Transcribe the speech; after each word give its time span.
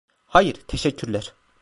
Hayır 0.25 0.53
teşekkürler. 0.67 1.33